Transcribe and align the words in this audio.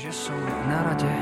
že 0.00 0.16
som 0.16 0.40
na 0.64 0.80
rade. 0.80 1.12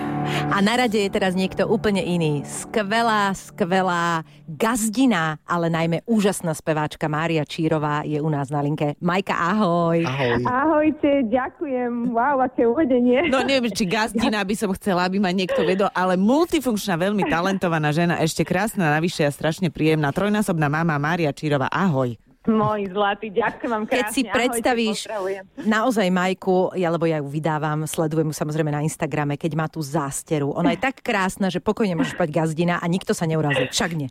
A 0.54 0.62
na 0.62 0.78
rade 0.78 1.02
je 1.02 1.10
teraz 1.10 1.34
niekto 1.34 1.67
úplne 1.67 1.98
iný. 1.98 2.46
Skvelá, 2.46 3.35
skvelá 3.35 4.22
gazdina, 4.46 5.43
ale 5.43 5.66
najmä 5.66 6.06
úžasná 6.06 6.54
speváčka 6.54 7.11
Mária 7.11 7.43
Čírová 7.43 8.06
je 8.06 8.22
u 8.22 8.30
nás 8.30 8.54
na 8.54 8.62
linke. 8.62 8.95
Majka, 9.03 9.35
ahoj. 9.35 10.06
Ahoj. 10.06 10.43
Ahojte, 10.46 11.27
ďakujem. 11.27 12.14
Wow, 12.14 12.38
aké 12.38 12.71
uvedenie. 12.71 13.27
No 13.27 13.43
neviem, 13.43 13.75
či 13.75 13.83
gazdina 13.83 14.46
by 14.46 14.54
som 14.54 14.71
chcela, 14.79 15.10
aby 15.10 15.19
ma 15.19 15.35
niekto 15.35 15.67
vedol, 15.67 15.90
ale 15.90 16.15
multifunkčná, 16.15 16.95
veľmi 16.95 17.27
talentovaná 17.27 17.91
žena, 17.91 18.23
ešte 18.23 18.47
krásna, 18.47 18.95
navyše 18.95 19.27
a 19.27 19.35
strašne 19.35 19.75
príjemná, 19.75 20.15
trojnásobná 20.15 20.71
mama 20.71 20.95
Mária 21.03 21.35
Čírová. 21.35 21.67
Ahoj. 21.75 22.28
Môj 22.49 22.89
zlatý, 22.89 23.29
ďakujem 23.29 23.71
vám 23.71 23.85
krásne. 23.85 24.01
Keď 24.01 24.07
si 24.09 24.23
predstavíš 24.25 24.98
Ahojte, 25.12 25.45
naozaj 25.69 26.09
Majku, 26.09 26.73
ja, 26.80 26.89
lebo 26.89 27.05
ja 27.05 27.21
ju 27.21 27.29
vydávam, 27.29 27.85
sledujem 27.85 28.33
ju 28.33 28.35
samozrejme 28.35 28.73
na 28.73 28.80
Instagrame, 28.80 29.37
keď 29.37 29.53
má 29.53 29.69
tú 29.69 29.85
zásteru. 29.85 30.57
Ona 30.57 30.73
je 30.73 30.80
tak 30.80 31.05
krásna, 31.05 31.52
že 31.52 31.61
pokojne 31.61 31.93
môžeš 31.93 32.16
pať 32.16 32.33
gazdina 32.33 32.80
a 32.80 32.87
nikto 32.88 33.12
sa 33.12 33.29
neurazí. 33.29 33.69
Však 33.69 33.91
nie. 33.93 34.09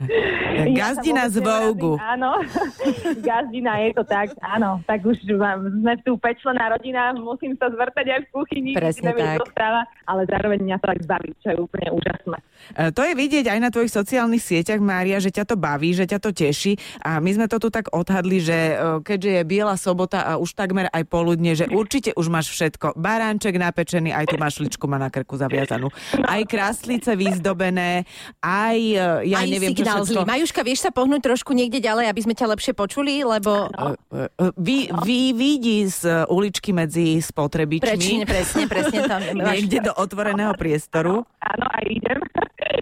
Gazdina 0.77 1.33
z 1.33 1.41
Vogu. 1.41 1.97
Áno, 1.97 2.41
gazdina 3.27 3.81
je 3.81 3.97
to 3.97 4.03
tak, 4.05 4.37
áno. 4.41 4.85
Tak 4.85 5.01
už 5.01 5.17
mám, 5.33 5.65
sme 5.73 5.93
tu 6.05 6.21
pečlená 6.21 6.69
rodina, 6.77 7.17
musím 7.17 7.57
sa 7.57 7.73
zvrtať 7.73 8.05
aj 8.05 8.19
v 8.21 8.27
kuchyni, 8.37 8.71
Presne 8.77 9.17
tak. 9.17 9.41
Dostáva, 9.41 9.89
ale 10.05 10.29
zároveň 10.29 10.61
mňa 10.61 10.77
to 10.77 10.85
tak 10.93 10.99
baví, 11.09 11.33
čo 11.41 11.47
je 11.53 11.57
úplne 11.57 11.89
úžasné. 11.89 12.37
E, 12.75 12.89
To 12.91 13.01
je 13.01 13.13
vidieť 13.13 13.45
aj 13.47 13.59
na 13.59 13.69
tvojich 13.69 13.91
sociálnych 13.91 14.41
sieťach, 14.41 14.79
Mária, 14.79 15.17
že 15.17 15.29
ťa 15.29 15.45
to 15.45 15.55
baví, 15.55 15.93
že 15.93 16.05
ťa 16.05 16.19
to 16.19 16.29
teší. 16.31 16.75
A 17.01 17.17
my 17.17 17.31
sme 17.33 17.45
to 17.47 17.57
tu 17.57 17.69
tak 17.69 17.89
odhadli, 17.91 18.39
že 18.39 18.57
e, 18.73 18.73
keďže 19.01 19.31
je 19.37 19.43
biela 19.43 19.75
sobota 19.75 20.23
a 20.23 20.37
už 20.37 20.53
takmer 20.53 20.87
aj 20.89 21.03
poludne, 21.07 21.53
že 21.53 21.69
určite 21.69 22.13
už 22.13 22.27
máš 22.27 22.51
všetko. 22.51 22.97
Baránček 22.97 23.55
napečený, 23.55 24.11
aj 24.11 24.25
tú 24.29 24.35
mašličku 24.37 24.85
má 24.85 24.97
na 24.97 25.07
krku 25.07 25.37
zaviazanú. 25.37 25.89
Aj 26.23 26.41
kráslice 26.43 27.13
vyzdobené, 27.13 28.03
aj 28.39 28.77
e, 28.77 29.29
ja 29.29 29.41
Aj 29.41 29.47
neviem, 29.47 29.73
čo 29.73 29.83
signál 29.83 30.01
všetko. 30.03 30.21
zlý. 30.23 30.29
Majuška, 30.29 30.61
vieš 30.63 30.79
sa 30.83 30.91
pohnúť 30.91 31.21
trošku 31.23 31.51
niekde 31.51 31.79
ďalej, 31.79 32.09
aby 32.09 32.21
sme 32.23 32.33
ťa 32.33 32.47
lepšie 32.55 32.73
počuli, 32.73 33.21
lebo... 33.21 33.69
E, 34.11 34.27
e, 34.27 34.49
Vy, 34.57 34.89
vy 35.05 35.19
vidí 35.37 35.85
z 35.85 36.25
uličky 36.27 36.73
medzi 36.73 37.19
spotrebičmi. 37.21 37.87
Presne, 37.87 38.23
presne, 38.25 38.63
presne 38.65 38.99
tam. 39.05 39.21
Niekde 39.21 39.85
do 39.85 39.93
otvoreného 39.93 40.55
priestoru. 40.57 41.23
Áno, 41.39 41.65
aj 41.67 41.83
idem. 41.85 42.19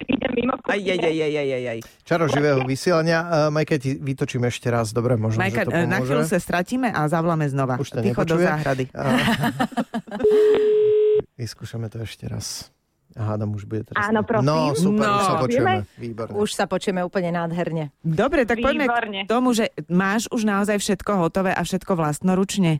Idem 0.04 0.30
mimo 0.34 0.52
Aj, 0.58 0.74
aj, 0.74 0.98
aj, 0.98 1.16
aj, 1.16 1.32
aj, 1.32 1.48
aj, 1.48 1.64
aj. 1.68 1.78
Čaro 2.02 2.24
živého 2.26 2.60
vysielania. 2.62 3.18
Uh, 3.20 3.48
Majke, 3.48 3.76
ti 3.76 3.94
vytočím 3.94 4.44
ešte 4.44 4.66
raz. 4.66 4.90
Dobre, 4.90 5.14
možno, 5.14 5.38
Majka, 5.38 5.60
že 5.60 5.64
to 5.64 5.70
e, 5.70 5.80
na 5.80 5.96
pomôže. 5.96 6.04
chvíľu 6.04 6.22
sa 6.24 6.38
stratíme 6.38 6.88
a 6.88 7.00
zavoláme 7.04 7.46
znova. 7.46 7.76
Už 7.76 7.88
to 7.88 7.98
Ty 7.98 8.08
chod 8.12 8.26
do 8.26 8.36
záhrady. 8.36 8.84
A... 8.92 9.00
Vyskúšame 11.36 11.86
to 11.86 12.00
ešte 12.00 12.24
raz. 12.24 12.72
Hádam, 13.12 13.52
už 13.52 13.64
bude 13.64 13.82
teraz. 13.82 13.96
Áno, 14.02 14.20
prosím. 14.22 14.44
No, 14.44 14.72
super, 14.72 15.02
No. 15.02 15.14
už 15.14 15.22
sa 15.22 15.34
počujeme. 15.40 15.72
Výborné. 15.96 16.32
Už 16.36 16.48
sa 16.52 16.64
počujeme 16.66 17.00
úplne 17.00 17.28
nádherne. 17.32 17.84
Dobre, 18.00 18.44
tak 18.44 18.60
poďme 18.60 18.84
Výborne. 18.84 19.18
k 19.24 19.26
tomu, 19.26 19.56
že 19.56 19.72
máš 19.88 20.28
už 20.28 20.44
naozaj 20.44 20.76
všetko 20.76 21.10
hotové 21.18 21.50
a 21.50 21.60
všetko 21.60 21.94
vlastnoručne. 21.94 22.78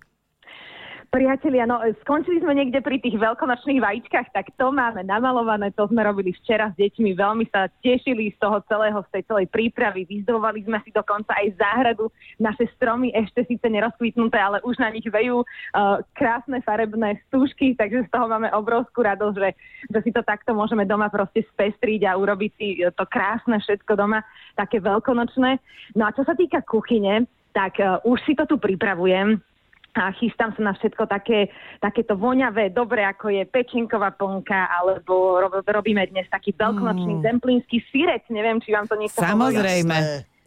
Priatelia, 1.16 1.64
no 1.64 1.80
skončili 2.04 2.44
sme 2.44 2.52
niekde 2.52 2.84
pri 2.84 3.00
tých 3.00 3.16
veľkonočných 3.16 3.80
vajíčkach, 3.80 4.36
tak 4.36 4.52
to 4.60 4.68
máme 4.68 5.00
namalované, 5.00 5.72
to 5.72 5.88
sme 5.88 6.04
robili 6.04 6.36
včera 6.36 6.68
s 6.68 6.76
deťmi, 6.76 7.16
veľmi 7.16 7.48
sa 7.48 7.72
tešili 7.80 8.36
z 8.36 8.36
toho 8.36 8.60
celého, 8.68 9.00
z 9.08 9.08
tej 9.16 9.22
celej 9.24 9.48
prípravy, 9.48 10.04
vyzdobovali 10.04 10.68
sme 10.68 10.76
si 10.84 10.92
dokonca 10.92 11.32
aj 11.32 11.56
záhradu, 11.56 12.12
naše 12.36 12.68
stromy 12.76 13.16
ešte 13.16 13.48
síce 13.48 13.64
nerozkvitnuté, 13.64 14.36
ale 14.36 14.60
už 14.60 14.76
na 14.76 14.92
nich 14.92 15.08
vejú 15.08 15.40
uh, 15.40 16.04
krásne 16.12 16.60
farebné 16.60 17.16
stúžky, 17.32 17.72
takže 17.72 18.04
z 18.04 18.12
toho 18.12 18.28
máme 18.28 18.52
obrovskú 18.52 19.00
radosť, 19.00 19.36
že, 19.40 19.50
že 19.88 19.98
si 20.04 20.10
to 20.12 20.20
takto 20.20 20.52
môžeme 20.52 20.84
doma 20.84 21.08
proste 21.08 21.48
spestriť 21.48 22.12
a 22.12 22.20
urobiť 22.20 22.50
si 22.60 22.84
eh, 22.84 22.92
to 22.92 23.08
krásne 23.08 23.56
všetko 23.56 23.96
doma, 23.96 24.20
také 24.52 24.84
veľkonočné. 24.84 25.64
No 25.96 26.04
a 26.04 26.12
čo 26.12 26.28
sa 26.28 26.36
týka 26.36 26.60
kuchyne, 26.60 27.24
tak 27.56 27.80
uh, 27.80 28.04
už 28.04 28.20
si 28.28 28.36
to 28.36 28.44
tu 28.44 28.60
pripravujem 28.60 29.55
a 30.00 30.12
chystám 30.12 30.52
sa 30.52 30.62
na 30.62 30.72
všetko 30.76 31.08
také, 31.08 31.48
takéto 31.80 32.18
voňavé, 32.18 32.74
dobre 32.74 33.00
ako 33.00 33.32
je 33.32 33.42
pečenková 33.48 34.12
plnka, 34.12 34.68
alebo 34.68 35.40
rob, 35.40 35.64
robíme 35.64 36.04
dnes 36.12 36.28
taký 36.28 36.52
veľkonočný 36.52 37.20
mm. 37.20 37.24
zemplínsky 37.24 37.80
sírec, 37.88 38.26
neviem, 38.28 38.60
či 38.60 38.76
vám 38.76 38.84
to 38.84 38.96
hovorí. 38.96 39.08
Samozrejme. 39.08 39.96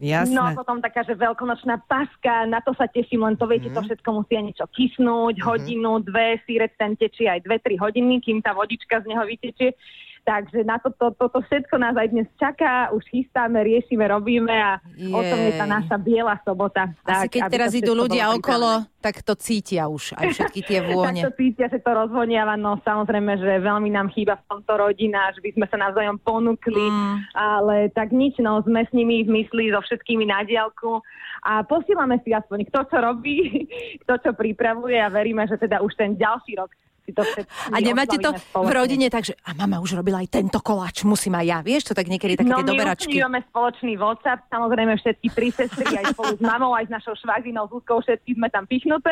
Jasné. 0.00 0.32
No 0.32 0.48
a 0.48 0.56
potom 0.56 0.80
taká, 0.80 1.04
že 1.04 1.12
veľkonočná 1.12 1.84
paska, 1.84 2.48
na 2.48 2.64
to 2.64 2.72
sa 2.72 2.88
teším, 2.88 3.20
len 3.20 3.36
to 3.36 3.44
viete, 3.44 3.68
to 3.68 3.84
všetko 3.84 4.08
musí 4.16 4.32
aj 4.32 4.44
niečo 4.48 4.66
kysnúť, 4.72 5.44
hodinu, 5.44 6.00
dve, 6.00 6.40
sírec 6.48 6.72
ten 6.80 6.96
tečie 6.96 7.28
aj 7.28 7.44
dve, 7.44 7.60
tri 7.60 7.76
hodiny, 7.76 8.24
kým 8.24 8.40
tá 8.40 8.56
vodička 8.56 9.04
z 9.04 9.12
neho 9.12 9.20
vytečie. 9.28 9.76
Takže 10.20 10.62
na 10.62 10.76
toto 10.76 11.10
to, 11.16 11.26
to 11.32 11.40
všetko 11.48 11.74
nás 11.80 11.96
aj 11.96 12.08
dnes 12.12 12.28
čaká, 12.36 12.92
už 12.92 13.02
chystáme, 13.08 13.56
riešime, 13.64 14.04
robíme 14.04 14.52
a 14.52 14.78
o 15.10 15.20
tom 15.24 15.38
je 15.48 15.52
tá 15.56 15.64
naša 15.64 15.96
biela 15.96 16.36
sobota. 16.44 16.92
Asi 17.02 17.26
keď 17.32 17.42
teraz 17.48 17.72
idú 17.72 17.96
ľudia 17.96 18.30
okolo, 18.36 18.84
tak 19.00 19.24
to 19.24 19.32
cítia 19.34 19.88
už, 19.88 20.12
aj 20.20 20.36
všetky 20.36 20.60
tie 20.60 20.80
vône. 20.84 21.20
Tak 21.24 21.32
to 21.32 21.38
cítia, 21.40 21.66
že 21.72 21.80
to 21.80 21.90
rozvoniava, 21.90 22.54
no 22.60 22.76
samozrejme, 22.84 23.40
že 23.40 23.64
veľmi 23.64 23.90
nám 23.90 24.12
chýba 24.12 24.36
v 24.38 24.46
tomto 24.52 24.72
rodina, 24.76 25.32
že 25.32 25.40
by 25.40 25.50
sme 25.56 25.66
sa 25.66 25.76
navzájom 25.80 26.20
ponúkli, 26.20 26.82
Mm. 26.90 27.16
ale 27.36 27.76
tak 27.92 28.10
nič, 28.10 28.40
no 28.40 28.60
sme 28.64 28.82
s 28.82 28.90
nimi 28.92 29.22
v 29.22 29.30
mysli, 29.30 29.70
so 29.70 29.80
všetkými 29.80 30.26
na 30.26 30.42
diálku 30.42 30.98
a 31.44 31.64
posílame 31.64 32.20
si 32.24 32.34
aspoň 32.34 32.68
kto 32.68 32.80
čo 32.92 32.98
robí, 33.00 33.68
kto 34.04 34.14
čo 34.20 34.30
pripravuje 34.36 35.00
a 35.00 35.08
veríme, 35.12 35.44
že 35.48 35.56
teda 35.56 35.80
už 35.80 35.92
ten 35.96 36.16
ďalší 36.16 36.60
rok 36.60 36.72
si 37.10 37.12
to 37.12 37.26
všetci 37.26 37.74
A 37.74 37.76
nemáte 37.82 38.16
to 38.16 38.30
oslavíme 38.30 38.38
v 38.38 38.46
spoločne. 38.46 38.74
rodine, 38.78 39.06
takže 39.10 39.32
a 39.42 39.50
mama 39.58 39.82
už 39.82 39.98
robila 39.98 40.22
aj 40.22 40.30
tento 40.30 40.62
koláč, 40.62 41.02
musím 41.02 41.34
aj 41.34 41.46
ja. 41.50 41.58
Vieš, 41.60 41.90
to 41.90 41.94
tak 41.98 42.06
niekedy 42.06 42.38
také 42.38 42.46
no, 42.46 42.62
tie 42.62 42.66
my 42.66 42.70
doberačky. 42.70 43.16
máme 43.18 43.42
spoločný 43.50 43.92
WhatsApp, 43.98 44.46
samozrejme 44.46 44.94
všetky 44.96 45.26
tri 45.34 45.48
sestry, 45.50 45.90
aj 45.98 46.14
spolu 46.14 46.38
s 46.38 46.42
mamou, 46.42 46.70
aj 46.78 46.86
s 46.86 46.92
našou 46.94 47.14
švaginou 47.18 47.66
Zuzkou, 47.66 47.98
všetky 47.98 48.38
sme 48.38 48.46
tam 48.48 48.64
pichnuté 48.64 49.10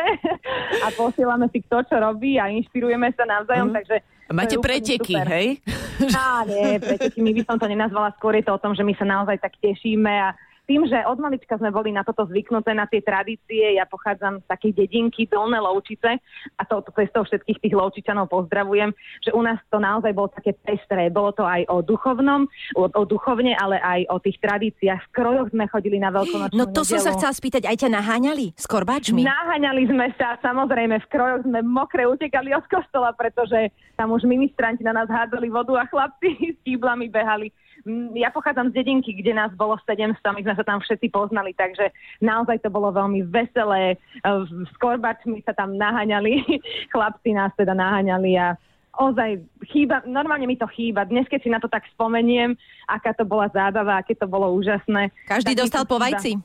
a 0.79 0.87
posielame 0.95 1.51
si 1.51 1.59
kto 1.59 1.83
čo 1.85 1.99
robí 1.99 2.39
a 2.39 2.47
inšpirujeme 2.47 3.11
sa 3.13 3.27
navzájom, 3.27 3.75
takže 3.75 3.99
to 4.29 4.37
Máte 4.37 4.61
preteky, 4.61 5.17
super. 5.17 5.25
hej? 5.25 5.47
Á, 6.13 6.45
nie, 6.45 6.77
preteky, 6.77 7.17
my 7.17 7.33
by 7.33 7.41
som 7.43 7.57
to 7.57 7.65
nenazvala, 7.65 8.13
skôr 8.13 8.37
je 8.37 8.45
to 8.45 8.53
o 8.53 8.61
tom, 8.61 8.77
že 8.77 8.85
my 8.85 8.93
sa 8.93 9.01
naozaj 9.01 9.41
tak 9.41 9.57
tešíme 9.57 10.05
a 10.07 10.37
tým, 10.69 10.85
že 10.85 11.01
od 11.09 11.17
malička 11.17 11.57
sme 11.57 11.73
boli 11.73 11.89
na 11.89 12.05
toto 12.05 12.29
zvyknuté, 12.29 12.77
na 12.77 12.85
tie 12.85 13.01
tradície, 13.01 13.81
ja 13.81 13.89
pochádzam 13.89 14.45
z 14.45 14.45
takej 14.45 14.71
dedinky 14.77 15.25
Dolné 15.25 15.57
Lovčice 15.57 16.21
a 16.55 16.61
to, 16.69 16.85
to 16.85 16.93
cestou 16.93 17.25
všetkých 17.25 17.57
tých 17.57 17.73
Lovčičanov 17.73 18.29
pozdravujem, 18.29 18.93
že 19.25 19.33
u 19.33 19.41
nás 19.41 19.57
to 19.73 19.81
naozaj 19.81 20.13
bolo 20.13 20.29
také 20.29 20.53
pestré. 20.53 21.09
Bolo 21.09 21.33
to 21.33 21.41
aj 21.41 21.65
o 21.73 21.81
duchovnom, 21.81 22.45
o, 22.77 22.85
o 22.85 23.03
duchovne, 23.09 23.57
ale 23.57 23.81
aj 23.81 24.13
o 24.13 24.21
tých 24.21 24.37
tradíciách. 24.37 25.09
V 25.09 25.13
krojoch 25.17 25.49
sme 25.49 25.65
chodili 25.65 25.97
na 25.97 26.13
veľkonočnú 26.13 26.53
No 26.53 26.69
to 26.69 26.85
som 26.85 27.01
sa 27.01 27.09
nedelu. 27.09 27.17
chcela 27.17 27.33
spýtať, 27.33 27.63
aj 27.65 27.77
ťa 27.81 27.89
naháňali 27.89 28.45
s 28.53 28.65
korbáčmi? 28.69 29.25
Naháňali 29.25 29.89
sme 29.89 30.07
sa, 30.21 30.37
samozrejme, 30.45 31.01
v 31.01 31.07
krojoch 31.09 31.41
sme 31.49 31.65
mokre 31.65 32.05
utekali 32.05 32.53
od 32.53 32.69
kostola, 32.69 33.09
pretože 33.17 33.73
tam 33.97 34.13
už 34.13 34.29
ministranti 34.29 34.85
na 34.85 34.93
nás 34.93 35.09
hádzali 35.09 35.49
vodu 35.49 35.73
a 35.81 35.89
chlapci 35.89 36.29
s 36.55 36.59
kýblami 36.61 37.09
behali. 37.09 37.49
Ja 38.15 38.29
pochádzam 38.33 38.71
z 38.71 38.83
dedinky, 38.83 39.15
kde 39.15 39.31
nás 39.31 39.51
bolo 39.55 39.79
700, 39.87 40.19
my 40.35 40.41
sme 40.43 40.55
sa 40.55 40.65
tam 40.67 40.83
všetci 40.83 41.07
poznali, 41.15 41.55
takže 41.55 41.91
naozaj 42.19 42.59
to 42.59 42.69
bolo 42.71 42.91
veľmi 42.91 43.23
veselé. 43.31 43.95
E, 43.95 44.31
S 44.67 44.73
korbačmi 44.83 45.39
sa 45.47 45.55
tam 45.55 45.79
naháňali, 45.79 46.43
chlapci 46.93 47.31
nás 47.31 47.55
teda 47.55 47.71
naháňali 47.71 48.35
a 48.35 48.59
ozaj 48.99 49.39
chýba, 49.71 50.03
normálne 50.03 50.43
mi 50.43 50.59
to 50.59 50.67
chýba. 50.75 51.07
Dnes, 51.07 51.23
keď 51.31 51.39
si 51.39 51.49
na 51.49 51.63
to 51.63 51.71
tak 51.71 51.87
spomeniem, 51.95 52.59
aká 52.89 53.13
to 53.13 53.23
bola 53.23 53.45
zábava, 53.53 54.01
aké 54.01 54.17
to 54.17 54.25
bolo 54.25 54.49
úžasné. 54.57 55.13
Každý 55.25 55.53
tak 55.53 55.57
mi 55.57 55.61
dostal 55.61 55.83
to 55.85 55.89
po 55.89 55.97
vajci? 56.01 56.31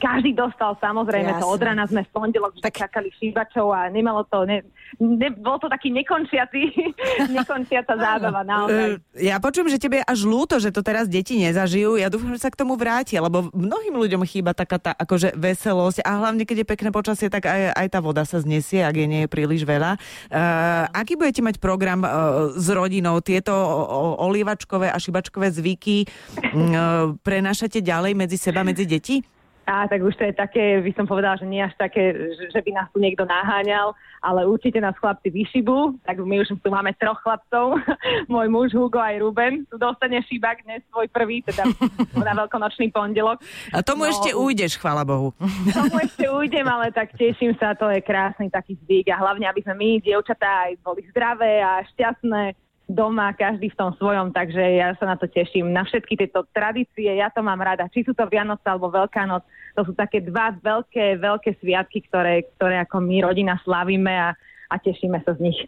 Každý 0.00 0.32
dostal, 0.32 0.74
samozrejme, 0.80 1.36
to 1.36 1.44
Jasné. 1.44 1.52
od 1.54 1.60
rána 1.60 1.84
sme 1.84 2.02
v 2.02 2.10
pondelok 2.10 2.56
tak... 2.64 2.72
Čakali 2.72 3.12
šíbačov 3.12 3.68
a 3.68 3.92
nemalo 3.92 4.24
to, 4.24 4.48
ne, 4.48 4.64
ne, 4.96 5.28
bol 5.28 5.60
to 5.60 5.68
taký 5.68 5.92
nekončiaci, 5.92 6.72
nekončiaca 7.36 7.92
zábava, 7.92 8.42
naozaj. 8.42 8.96
E, 9.12 9.28
Ja 9.28 9.36
počujem, 9.38 9.68
že 9.68 9.76
tebe 9.76 10.00
je 10.00 10.08
až 10.08 10.24
ľúto, 10.24 10.56
že 10.56 10.72
to 10.72 10.80
teraz 10.80 11.04
deti 11.04 11.36
nezažijú. 11.36 12.00
Ja 12.00 12.08
dúfam, 12.08 12.32
že 12.32 12.40
sa 12.40 12.48
k 12.48 12.58
tomu 12.58 12.80
vrátia, 12.80 13.20
lebo 13.20 13.52
mnohým 13.52 13.92
ľuďom 13.92 14.24
chýba 14.24 14.56
taká 14.56 14.80
tá 14.80 14.96
akože 14.96 15.36
veselosť 15.36 16.00
a 16.00 16.10
hlavne, 16.16 16.48
keď 16.48 16.64
je 16.64 16.70
pekné 16.72 16.88
počasie, 16.88 17.28
tak 17.28 17.44
aj, 17.44 17.76
aj 17.76 17.86
tá 17.92 18.00
voda 18.00 18.24
sa 18.24 18.40
znesie, 18.40 18.80
ak 18.80 18.96
je 18.96 19.06
nie 19.06 19.20
je 19.24 19.30
príliš 19.30 19.68
veľa. 19.68 20.00
Uh, 20.32 20.88
aký 20.96 21.14
budete 21.14 21.44
mať 21.44 21.60
program 21.60 22.02
uh, 22.02 22.10
s 22.56 22.66
rodinou? 22.72 23.20
Tieto 23.20 23.52
o- 23.52 23.86
o- 23.86 24.16
olievačkové 24.26 24.88
a 24.88 24.96
šibačkové 24.96 25.52
zvyky 25.72 26.04
uh, 26.04 27.16
prenášate 27.24 27.80
ďalej 27.80 28.12
medzi 28.12 28.36
seba, 28.36 28.60
medzi 28.60 28.84
deti? 28.84 29.24
Á, 29.62 29.86
tak 29.86 30.02
už 30.02 30.18
to 30.18 30.26
je 30.26 30.34
také, 30.34 30.82
by 30.82 30.90
som 30.98 31.06
povedala, 31.06 31.38
že 31.38 31.46
nie 31.46 31.62
až 31.62 31.70
také, 31.78 32.34
že, 32.50 32.60
by 32.66 32.70
nás 32.74 32.90
tu 32.90 32.98
niekto 32.98 33.22
naháňal, 33.22 33.94
ale 34.18 34.42
určite 34.42 34.82
nás 34.82 34.98
chlapci 34.98 35.30
vyšibú, 35.30 36.02
tak 36.02 36.18
my 36.18 36.42
už 36.42 36.58
tu 36.58 36.66
máme 36.66 36.90
troch 36.98 37.22
chlapcov, 37.22 37.78
môj 38.32 38.50
muž 38.50 38.74
Hugo 38.74 38.98
aj 38.98 39.22
Ruben, 39.22 39.62
tu 39.70 39.78
dostane 39.78 40.18
šibak 40.26 40.66
dnes 40.66 40.82
svoj 40.90 41.06
prvý, 41.14 41.46
teda 41.46 41.62
na 42.26 42.34
veľkonočný 42.42 42.90
pondelok. 42.90 43.38
A 43.70 43.86
tomu 43.86 44.02
no, 44.02 44.10
ešte 44.10 44.34
ujdeš, 44.34 44.82
chvála 44.82 45.06
Bohu. 45.06 45.30
Tomu 45.78 45.94
ešte 46.02 46.26
ujdem, 46.26 46.66
ale 46.66 46.90
tak 46.90 47.14
teším 47.14 47.54
sa, 47.54 47.78
to 47.78 47.86
je 47.86 48.02
krásny 48.02 48.50
taký 48.50 48.74
zvyk 48.82 49.14
a 49.14 49.22
hlavne, 49.22 49.46
aby 49.46 49.62
sme 49.62 49.78
my, 49.78 49.90
dievčatá, 50.02 50.74
aj 50.74 50.82
boli 50.82 51.06
zdravé 51.14 51.62
a 51.62 51.86
šťastné, 51.86 52.71
doma, 52.90 53.32
každý 53.32 53.70
v 53.70 53.78
tom 53.78 53.90
svojom, 53.96 54.34
takže 54.34 54.58
ja 54.58 54.94
sa 54.98 55.14
na 55.14 55.16
to 55.16 55.30
teším. 55.30 55.70
Na 55.70 55.86
všetky 55.86 56.18
tieto 56.18 56.44
tradície, 56.50 57.08
ja 57.08 57.30
to 57.30 57.40
mám 57.40 57.62
rada. 57.62 57.86
Či 57.88 58.06
sú 58.06 58.12
to 58.12 58.26
Vianoce 58.26 58.64
alebo 58.66 58.90
Veľká 58.90 59.24
noc, 59.26 59.46
to 59.78 59.86
sú 59.86 59.92
také 59.96 60.20
dva 60.20 60.52
veľké, 60.60 61.16
veľké 61.22 61.56
sviatky, 61.62 62.04
ktoré, 62.10 62.44
ktoré 62.58 62.82
ako 62.84 63.00
my 63.00 63.16
rodina 63.24 63.56
slavíme 63.64 64.12
a 64.12 64.36
a 64.72 64.80
tešíme 64.80 65.20
sa 65.20 65.36
z 65.36 65.52
nich. 65.52 65.58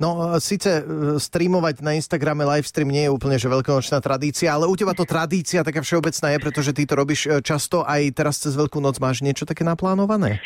No, 0.00 0.32
e, 0.32 0.40
síce 0.40 0.80
e, 0.80 0.82
streamovať 1.20 1.84
na 1.84 1.92
Instagrame 1.92 2.48
livestream 2.48 2.88
nie 2.88 3.04
je 3.04 3.12
úplne 3.12 3.36
že 3.36 3.52
veľkonočná 3.52 4.00
tradícia, 4.00 4.56
ale 4.56 4.64
u 4.64 4.72
teba 4.72 4.96
to 4.96 5.04
tradícia 5.04 5.60
taká 5.60 5.84
všeobecná 5.84 6.32
je, 6.32 6.38
pretože 6.40 6.70
ty 6.72 6.88
to 6.88 6.96
robíš 6.96 7.28
e, 7.28 7.44
často 7.44 7.84
aj 7.84 8.16
teraz 8.16 8.40
cez 8.40 8.56
Veľkú 8.56 8.80
noc. 8.80 8.96
Máš 9.02 9.20
niečo 9.20 9.44
také 9.44 9.66
naplánované? 9.66 10.40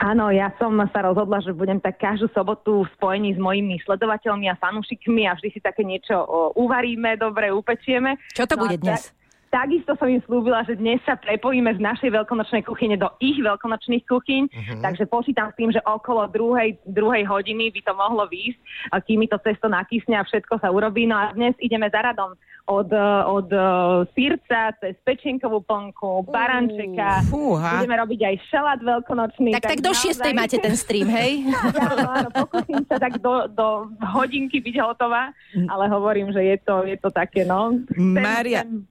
Áno, 0.00 0.32
ja 0.32 0.48
som 0.56 0.72
sa 0.90 1.04
rozhodla, 1.04 1.44
že 1.44 1.52
budem 1.52 1.76
tak 1.78 2.00
každú 2.00 2.32
sobotu 2.32 2.88
v 2.88 2.92
spojení 2.96 3.36
s 3.36 3.38
mojimi 3.38 3.76
sledovateľmi 3.84 4.48
a 4.48 4.56
fanúšikmi 4.56 5.28
a 5.28 5.36
vždy 5.36 5.48
si 5.52 5.60
také 5.60 5.84
niečo 5.84 6.16
uvaríme, 6.56 7.20
dobre 7.20 7.52
upečieme. 7.52 8.16
Čo 8.32 8.48
to 8.48 8.56
no 8.56 8.64
bude 8.64 8.80
dnes? 8.80 9.12
Takisto 9.50 9.98
som 9.98 10.06
im 10.06 10.22
slúbila, 10.22 10.62
že 10.62 10.78
dnes 10.78 11.02
sa 11.02 11.18
prepojíme 11.18 11.74
z 11.74 11.82
našej 11.82 12.14
veľkonočnej 12.14 12.62
kuchyne 12.62 12.94
do 12.94 13.10
ich 13.18 13.34
veľkonočných 13.34 14.06
kuchyň, 14.06 14.42
uh-huh. 14.46 14.78
takže 14.78 15.10
počítam 15.10 15.50
s 15.50 15.58
tým, 15.58 15.74
že 15.74 15.82
okolo 15.82 16.30
druhej, 16.30 16.78
druhej 16.86 17.26
hodiny 17.26 17.74
by 17.74 17.82
to 17.82 17.92
mohlo 17.98 18.30
výjsť, 18.30 18.62
kým 19.10 19.18
mi 19.18 19.26
to 19.26 19.42
cesto 19.42 19.66
nakysne 19.66 20.14
a 20.14 20.22
všetko 20.22 20.62
sa 20.62 20.70
urobí. 20.70 21.02
No 21.10 21.18
a 21.18 21.34
dnes 21.34 21.58
ideme 21.58 21.90
za 21.90 21.98
radom 21.98 22.38
od, 22.70 22.94
od 23.26 23.48
uh, 23.50 24.06
sírca 24.14 24.70
cez 24.78 24.94
pečenkovú 25.02 25.66
plnku, 25.66 26.30
barančeka. 26.30 27.26
Fúha. 27.26 27.82
Budeme 27.82 27.98
robiť 28.06 28.20
aj 28.30 28.34
šalát 28.54 28.78
veľkonočný. 28.78 29.50
Tak, 29.58 29.66
tak, 29.66 29.70
tak 29.74 29.80
do 29.82 29.90
šiestej 29.90 30.30
máte 30.30 30.62
ten 30.62 30.78
stream, 30.78 31.10
hej? 31.10 31.50
áno, 31.90 32.06
áno, 32.06 32.28
pokúsim 32.30 32.86
sa 32.86 33.02
tak 33.02 33.18
do, 33.18 33.50
do 33.50 33.90
hodinky 34.14 34.62
byť 34.62 34.76
hotová, 34.78 35.34
ale 35.66 35.90
hovorím, 35.90 36.30
že 36.30 36.46
je 36.46 36.56
to, 36.62 36.86
je 36.86 36.94
to 37.02 37.10
také, 37.10 37.42
no. 37.42 37.82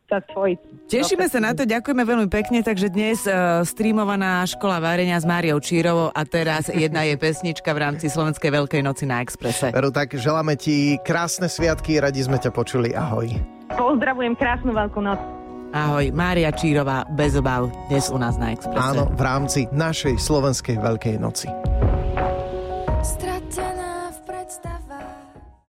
Mária, 0.10 0.58
Tešíme 0.90 1.30
sa 1.30 1.38
na 1.38 1.54
to, 1.54 1.70
ďakujeme 1.70 2.02
veľmi 2.02 2.28
pekne, 2.34 2.66
takže 2.66 2.90
dnes 2.90 3.30
uh, 3.30 3.62
streamovaná 3.62 4.42
škola 4.50 4.82
várenia 4.82 5.22
s 5.22 5.26
Máriou 5.26 5.62
Čírovou 5.62 6.10
a 6.10 6.22
teraz 6.26 6.66
jedna 6.74 7.06
je 7.06 7.14
pesnička 7.14 7.70
v 7.78 7.80
rámci 7.86 8.10
Slovenskej 8.10 8.50
Veľkej 8.50 8.82
noci 8.82 9.06
na 9.06 9.22
Exprese. 9.22 9.70
Veru, 9.70 9.94
tak 9.94 10.18
želáme 10.18 10.58
ti 10.58 10.98
krásne 11.06 11.46
sviatky, 11.46 12.02
radi 12.02 12.26
sme 12.26 12.42
ťa 12.42 12.50
počuli, 12.50 12.90
ahoj. 12.98 13.30
Pozdravujem 13.70 14.34
krásnu 14.34 14.74
veľkú 14.74 15.00
noc. 15.06 15.22
Ahoj, 15.70 16.10
Mária 16.10 16.50
Čírová, 16.50 17.06
bez 17.14 17.38
obav, 17.38 17.70
dnes 17.94 18.10
u 18.10 18.18
nás 18.18 18.42
na 18.42 18.50
Expresse. 18.50 18.82
Áno, 18.82 19.14
v 19.14 19.22
rámci 19.22 19.70
našej 19.70 20.18
slovenskej 20.18 20.82
Veľkej 20.82 21.22
noci. 21.22 21.46